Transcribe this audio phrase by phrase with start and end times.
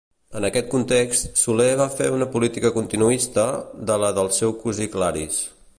[0.37, 3.47] En aquest context, Soler va fer una política continuista
[3.91, 5.45] de la del seu cosí Claris.